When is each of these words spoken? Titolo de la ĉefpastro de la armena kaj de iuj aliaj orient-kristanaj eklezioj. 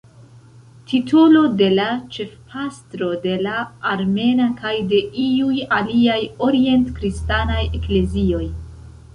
Titolo 0.91 1.41
de 1.57 1.65
la 1.79 1.85
ĉefpastro 2.15 3.09
de 3.25 3.35
la 3.49 3.53
armena 3.91 4.47
kaj 4.63 4.73
de 4.95 5.03
iuj 5.27 5.53
aliaj 5.81 6.19
orient-kristanaj 6.49 7.63
eklezioj. 7.81 8.45